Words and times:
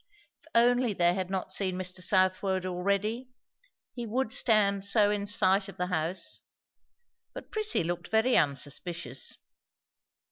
If 0.41 0.47
only 0.55 0.93
they 0.93 1.13
had 1.13 1.29
not 1.29 1.53
seen 1.53 1.75
Mr. 1.75 2.01
Southwode 2.01 2.65
already! 2.65 3.29
he 3.93 4.07
would 4.07 4.31
stand 4.33 4.83
so 4.83 5.11
in 5.11 5.27
sight 5.27 5.69
of 5.69 5.77
the 5.77 5.85
house. 5.93 6.41
But 7.35 7.51
Prissy 7.51 7.83
looked 7.83 8.07
very 8.07 8.35
unsuspicious. 8.35 9.37